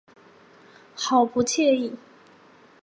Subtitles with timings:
[0.95, 1.93] 好不惬意